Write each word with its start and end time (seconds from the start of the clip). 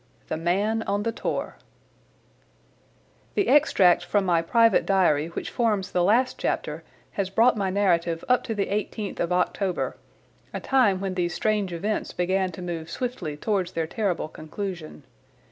The 0.29 0.35
Man 0.51 0.81
on 0.87 1.03
the 1.03 1.11
Tor 1.11 1.57
The 3.35 3.47
extract 3.49 4.03
from 4.03 4.25
my 4.25 4.41
private 4.41 4.83
diary 4.83 5.27
which 5.27 5.51
forms 5.51 5.91
the 5.91 6.03
last 6.03 6.39
chapter 6.39 6.83
has 7.11 7.29
brought 7.29 7.55
my 7.55 7.69
narrative 7.69 8.25
up 8.27 8.43
to 8.45 8.55
the 8.55 8.69
eighteenth 8.69 9.19
of 9.19 9.31
October, 9.31 9.95
a 10.55 10.59
time 10.59 11.01
when 11.01 11.13
these 11.13 11.35
strange 11.35 11.71
events 11.71 12.13
began 12.13 12.51
to 12.53 12.63
move 12.63 12.89
swiftly 12.89 13.37
towards 13.37 13.73
their 13.73 13.85
terrible 13.85 14.27
conclusion. 14.27 15.03